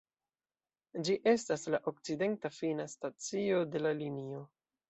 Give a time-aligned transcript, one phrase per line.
[1.07, 4.43] Ĝi estas la okcidenta fina stacio de la linio.